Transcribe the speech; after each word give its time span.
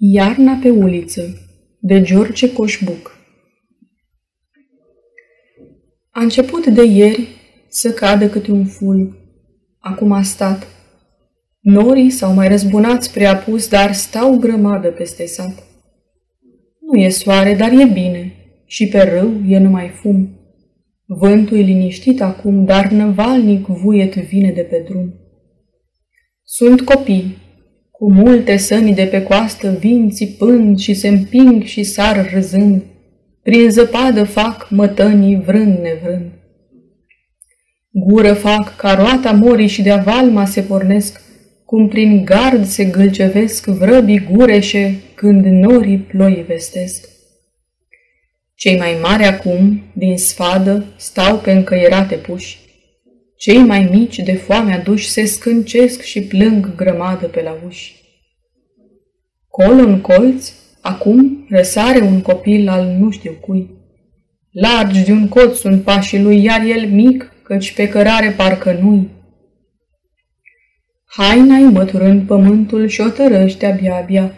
Iarna 0.00 0.58
pe 0.62 0.70
uliță 0.70 1.22
de 1.78 2.02
George 2.02 2.52
Coșbuc 2.52 3.16
A 6.10 6.20
început 6.20 6.66
de 6.66 6.84
ieri 6.84 7.28
să 7.68 7.92
cadă 7.92 8.28
câte 8.28 8.50
un 8.50 8.64
fulg. 8.64 9.16
Acum 9.78 10.12
a 10.12 10.22
stat. 10.22 10.66
Norii 11.60 12.10
s-au 12.10 12.32
mai 12.32 12.48
răzbunat 12.48 13.02
spre 13.02 13.26
apus, 13.26 13.68
dar 13.68 13.92
stau 13.92 14.36
grămadă 14.36 14.90
peste 14.90 15.26
sat. 15.26 15.64
Nu 16.80 17.00
e 17.00 17.08
soare, 17.08 17.54
dar 17.54 17.72
e 17.72 17.84
bine, 17.84 18.32
și 18.66 18.88
pe 18.88 19.02
râu 19.02 19.30
e 19.46 19.58
numai 19.58 19.88
fum. 19.88 20.28
Vântul 21.06 21.58
e 21.58 21.60
liniștit 21.60 22.20
acum, 22.20 22.64
dar 22.64 22.90
năvalnic 22.90 23.66
vuiet 23.66 24.14
vine 24.14 24.52
de 24.52 24.62
pe 24.62 24.84
drum. 24.88 25.14
Sunt 26.42 26.80
copii, 26.80 27.36
cu 27.98 28.12
multe 28.12 28.56
săni 28.56 28.94
de 28.94 29.04
pe 29.04 29.22
coastă 29.22 29.76
vin 29.80 30.10
țipând 30.10 30.78
și 30.78 30.94
se 30.94 31.08
împing 31.08 31.62
și 31.62 31.82
sar 31.82 32.30
râzând. 32.32 32.82
Prin 33.42 33.70
zăpadă 33.70 34.24
fac 34.24 34.66
mătănii 34.70 35.40
vrând 35.46 35.78
nevrând. 35.78 36.30
Gură 37.90 38.32
fac 38.32 38.76
ca 38.76 38.94
roata 38.94 39.32
morii 39.32 39.66
și 39.66 39.82
de 39.82 40.02
valma 40.04 40.44
se 40.44 40.60
pornesc, 40.60 41.20
cum 41.64 41.88
prin 41.88 42.24
gard 42.24 42.64
se 42.64 42.84
gâlcevesc 42.84 43.66
vrăbii 43.66 44.28
gureșe 44.30 44.94
când 45.14 45.44
norii 45.44 45.98
ploi 45.98 46.44
vestesc. 46.46 47.08
Cei 48.54 48.78
mai 48.78 48.96
mari 49.02 49.24
acum, 49.24 49.82
din 49.92 50.16
sfadă, 50.16 50.84
stau 50.96 51.38
pe 51.38 51.52
încăierate 51.52 52.14
puși. 52.14 52.67
Cei 53.38 53.58
mai 53.58 53.88
mici, 53.92 54.18
de 54.18 54.32
foame 54.32 54.72
aduși, 54.72 55.08
se 55.08 55.24
scâncesc 55.24 56.02
și 56.02 56.22
plâng 56.22 56.74
grămadă 56.74 57.26
pe 57.26 57.42
la 57.42 57.56
uși. 57.66 57.96
Col 59.48 59.78
în 59.78 60.00
colț, 60.00 60.52
acum 60.80 61.46
răsare 61.50 62.00
un 62.00 62.22
copil 62.22 62.68
al 62.68 62.84
nu 62.84 63.10
știu 63.10 63.32
cui. 63.40 63.70
Largi 64.50 65.04
de 65.04 65.12
un 65.12 65.28
cot 65.28 65.54
sunt 65.54 65.82
pașii 65.82 66.22
lui, 66.22 66.42
iar 66.42 66.64
el 66.66 66.88
mic, 66.88 67.32
căci 67.42 67.74
pe 67.74 67.88
cărare 67.88 68.30
parcă 68.30 68.78
nu-i. 68.82 69.08
Haina-i 71.04 71.62
măturând 71.62 72.26
pământul 72.26 72.86
și 72.86 73.00
o 73.00 73.08
tărăște 73.08 73.66
abia-abia. 73.66 74.34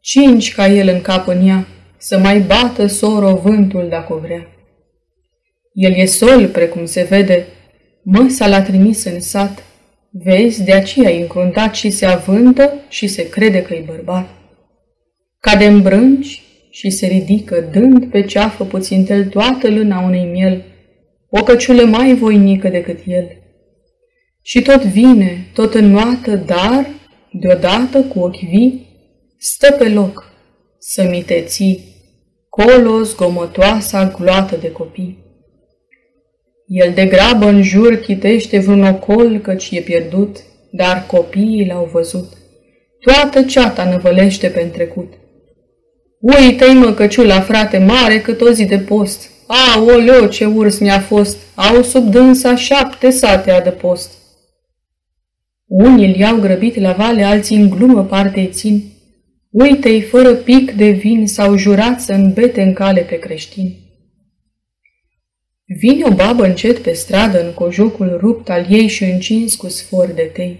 Cinci 0.00 0.54
ca 0.54 0.66
el 0.66 0.88
în 0.88 1.00
cap 1.00 1.26
în 1.26 1.46
ea, 1.46 1.66
să 1.96 2.18
mai 2.18 2.40
bată 2.40 2.86
soro 2.86 3.34
vântul 3.34 3.86
dacă 3.88 4.14
vrea. 4.14 4.46
El 5.72 5.92
e 5.92 6.04
sol, 6.04 6.48
precum 6.48 6.84
se 6.84 7.02
vede, 7.02 7.46
Măsa 8.04 8.46
l-a 8.46 8.62
trimis 8.62 9.04
în 9.04 9.20
sat. 9.20 9.62
Vezi, 10.10 10.64
de 10.64 10.72
aceea 10.72 11.10
e 11.10 11.20
încruntat 11.20 11.74
și 11.74 11.90
se 11.90 12.06
avântă 12.06 12.72
și 12.88 13.06
se 13.06 13.28
crede 13.28 13.62
că 13.62 13.74
e 13.74 13.84
bărbat. 13.86 14.28
Cade 15.38 15.66
în 15.66 15.82
brânci 15.82 16.42
și 16.70 16.90
se 16.90 17.06
ridică, 17.06 17.68
dând 17.72 18.10
pe 18.10 18.22
ceafă 18.22 18.64
puțin 18.64 19.04
tel 19.04 19.24
toată 19.24 19.70
lâna 19.70 20.00
unei 20.00 20.24
miel, 20.24 20.64
o 21.28 21.42
căciulă 21.42 21.84
mai 21.84 22.14
voinică 22.14 22.68
decât 22.68 22.98
el. 23.06 23.28
Și 24.42 24.62
tot 24.62 24.84
vine, 24.84 25.46
tot 25.52 25.74
înnoată, 25.74 26.36
dar, 26.36 26.86
deodată, 27.32 28.02
cu 28.02 28.18
ochi 28.18 28.48
vii, 28.50 28.86
stă 29.38 29.72
pe 29.72 29.88
loc, 29.88 30.32
să 30.78 31.02
mi 31.10 31.22
te 31.22 31.40
ții, 31.40 31.80
colo 32.48 33.02
zgomotoasa 33.02 34.08
gloată 34.18 34.56
de 34.56 34.70
copii. 34.70 35.21
El 36.74 36.92
de 36.94 37.06
grabă 37.06 37.46
în 37.46 37.62
jur 37.62 37.96
chitește 37.96 38.58
vreun 38.58 38.84
ocol 38.84 39.38
căci 39.38 39.70
e 39.70 39.80
pierdut, 39.80 40.36
dar 40.70 41.04
copiii 41.06 41.66
l-au 41.66 41.88
văzut. 41.92 42.32
Toată 43.00 43.42
ceata 43.42 43.84
năvălește 43.84 44.48
pe 44.48 44.60
trecut. 44.60 45.12
Uită-i 46.20 46.74
mă 46.74 46.92
căciula, 46.92 47.40
frate, 47.40 47.78
mare 47.78 48.20
cât 48.20 48.40
o 48.40 48.50
zi 48.50 48.64
de 48.64 48.78
post. 48.78 49.30
oleo, 49.86 50.26
ce 50.26 50.44
urs 50.44 50.78
mi-a 50.78 51.00
fost, 51.00 51.38
au 51.54 51.82
sub 51.82 52.10
dânsa 52.10 52.56
șapte 52.56 53.10
sate 53.10 53.50
adăpost. 53.50 54.12
Unii 55.66 56.08
îl 56.08 56.14
iau 56.14 56.36
grăbit 56.36 56.80
la 56.80 56.92
vale, 56.92 57.22
alții 57.22 57.56
în 57.56 57.70
glumă 57.70 58.04
parte 58.04 58.46
țin. 58.52 58.82
Uite-i 59.50 60.00
fără 60.00 60.34
pic 60.34 60.70
de 60.70 60.90
vin 60.90 61.26
sau 61.26 61.56
jurat 61.56 62.00
să 62.00 62.12
îmbete 62.12 62.62
în 62.62 62.72
cale 62.72 63.00
pe 63.00 63.18
creștini. 63.18 63.81
Vine 65.78 66.04
o 66.04 66.14
babă 66.14 66.44
încet 66.44 66.78
pe 66.78 66.92
stradă 66.92 67.44
în 67.44 67.52
cojocul 67.52 68.16
rupt 68.20 68.50
al 68.50 68.66
ei 68.68 68.86
și 68.86 69.04
încins 69.04 69.54
cu 69.54 69.68
sfor 69.68 70.06
de 70.06 70.22
tei. 70.22 70.58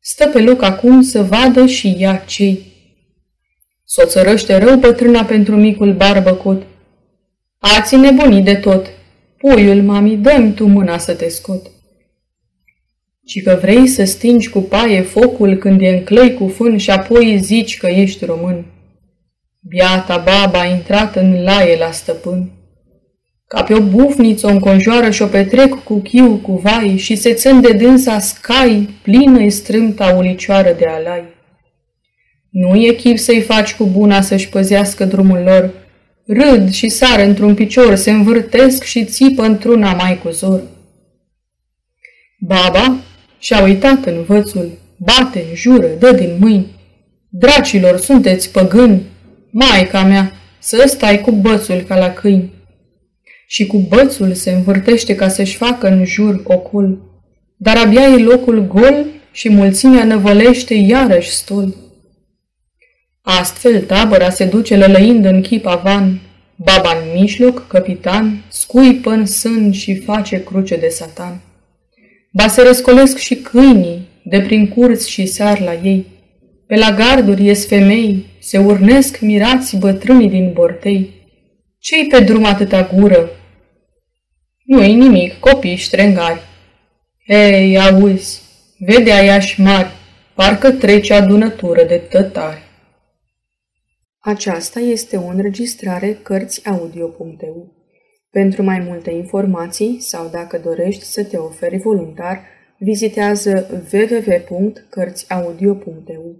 Stă 0.00 0.28
pe 0.28 0.40
loc 0.40 0.62
acum 0.62 1.02
să 1.02 1.22
vadă 1.22 1.66
și 1.66 1.96
ea 1.98 2.16
cei. 2.16 2.66
S-o 3.84 4.04
țărăște 4.04 4.56
rău 4.56 4.76
bătrâna 4.76 5.24
pentru 5.24 5.56
micul 5.56 5.94
barbăcot. 5.94 6.62
Ați 7.58 7.96
nebunit 7.96 8.44
de 8.44 8.54
tot. 8.54 8.86
Puiul, 9.36 9.82
mami, 9.82 10.16
dă 10.16 10.52
tu 10.54 10.66
mâna 10.66 10.98
să 10.98 11.14
te 11.14 11.28
scot. 11.28 11.66
Ci 13.24 13.42
că 13.42 13.58
vrei 13.60 13.86
să 13.86 14.04
stingi 14.04 14.48
cu 14.48 14.60
paie 14.60 15.02
focul 15.02 15.56
când 15.56 15.80
e 15.80 15.88
în 15.88 16.04
clăi 16.04 16.34
cu 16.34 16.48
fân 16.48 16.76
și 16.76 16.90
apoi 16.90 17.38
zici 17.38 17.78
că 17.78 17.86
ești 17.86 18.24
român. 18.24 18.64
Biata 19.60 20.16
baba 20.16 20.60
a 20.60 20.64
intrat 20.64 21.16
în 21.16 21.42
laie 21.42 21.76
la 21.78 21.90
stăpân. 21.90 22.57
Ca 23.48 23.62
pe 23.62 23.74
o 23.74 23.80
bufniță 23.80 24.46
o 24.46 24.50
înconjoară 24.50 25.10
și 25.10 25.22
o 25.22 25.26
petrec 25.26 25.74
cu 25.84 26.00
chiu, 26.00 26.36
cu 26.36 26.52
vai 26.52 26.96
și 26.96 27.16
se 27.16 27.32
țin 27.32 27.60
de 27.60 27.72
dânsa 27.72 28.18
scai, 28.18 28.88
plină-i 29.02 29.50
strâmta 29.50 30.14
ulicioară 30.16 30.74
de 30.78 30.84
alai. 30.86 31.24
Nu 32.50 32.76
e 32.76 32.92
chip 32.92 33.18
să-i 33.18 33.40
faci 33.40 33.74
cu 33.74 33.86
buna 33.86 34.20
să-și 34.20 34.48
păzească 34.48 35.04
drumul 35.04 35.38
lor. 35.38 35.70
Râd 36.26 36.70
și 36.70 36.88
sar 36.88 37.20
într-un 37.20 37.54
picior, 37.54 37.94
se 37.94 38.10
învârtesc 38.10 38.82
și 38.82 39.04
țipă 39.04 39.42
într-una 39.42 39.92
mai 39.92 40.18
cu 40.22 40.30
zor. 40.30 40.62
Baba 42.40 42.96
și-a 43.38 43.62
uitat 43.62 44.04
învățul, 44.04 44.78
bate, 44.96 45.44
jură, 45.54 45.88
dă 45.98 46.12
din 46.12 46.36
mâini. 46.40 46.66
Dracilor, 47.28 47.96
sunteți 47.98 48.52
păgâni, 48.52 49.02
maica 49.50 50.02
mea, 50.02 50.32
să 50.58 50.84
stai 50.86 51.20
cu 51.20 51.30
bățul 51.30 51.80
ca 51.80 51.98
la 51.98 52.12
câini 52.12 52.56
și 53.50 53.66
cu 53.66 53.78
bățul 53.78 54.32
se 54.32 54.50
învârtește 54.50 55.14
ca 55.14 55.28
să-și 55.28 55.56
facă 55.56 55.88
în 55.88 56.04
jur 56.04 56.40
ocul. 56.44 57.02
Dar 57.56 57.76
abia 57.76 58.02
e 58.02 58.16
locul 58.16 58.66
gol 58.66 59.06
și 59.32 59.48
mulțimea 59.48 60.04
năvălește 60.04 60.74
iarăși 60.74 61.30
stol. 61.30 61.74
Astfel 63.22 63.80
tabăra 63.80 64.30
se 64.30 64.44
duce 64.44 64.76
lălăind 64.76 65.24
în 65.24 65.40
chip 65.40 65.66
avan, 65.66 66.20
baba 66.56 66.90
în 66.90 67.20
mijloc, 67.20 67.66
capitan, 67.66 68.44
scuipă 68.48 69.10
în 69.10 69.26
sân 69.26 69.72
și 69.72 69.96
face 69.96 70.42
cruce 70.42 70.76
de 70.76 70.88
satan. 70.88 71.40
Ba 72.32 72.46
se 72.46 72.62
răscolesc 72.62 73.18
și 73.18 73.34
câinii, 73.34 74.08
de 74.24 74.40
prin 74.40 74.68
curți 74.68 75.10
și 75.10 75.26
sar 75.26 75.60
la 75.60 75.74
ei. 75.82 76.06
Pe 76.66 76.76
la 76.76 76.90
garduri 76.92 77.44
ies 77.44 77.66
femei, 77.66 78.26
se 78.40 78.58
urnesc 78.58 79.20
mirați 79.20 79.76
bătrânii 79.76 80.28
din 80.28 80.50
bortei. 80.52 81.10
Ce-i 81.78 82.06
pe 82.10 82.20
drum 82.20 82.44
atâta 82.44 82.90
gură, 82.94 83.30
nu-i 84.68 84.94
nimic, 84.94 85.38
copii 85.38 85.76
ștrengari. 85.76 86.40
Ei, 87.26 87.78
auzi, 87.78 88.42
vede 88.78 89.12
aiași 89.12 89.60
mari, 89.60 89.88
parcă 90.34 90.70
trece 90.70 91.14
adunătură 91.14 91.84
de 91.84 91.96
tătari. 91.96 92.62
Aceasta 94.18 94.80
este 94.80 95.16
o 95.16 95.26
înregistrare 95.26 96.18
Cărțiaudio.eu. 96.22 97.72
Pentru 98.30 98.62
mai 98.62 98.78
multe 98.78 99.10
informații 99.10 100.00
sau 100.00 100.28
dacă 100.28 100.58
dorești 100.58 101.02
să 101.02 101.24
te 101.24 101.36
oferi 101.36 101.78
voluntar, 101.78 102.40
vizitează 102.78 103.84
www.cărțiaudio.eu. 103.92 106.36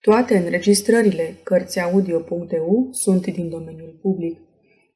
Toate 0.00 0.36
înregistrările 0.36 1.34
Cărțiaudio.eu 1.42 2.88
sunt 2.90 3.26
din 3.26 3.48
domeniul 3.48 3.98
public. 4.02 4.38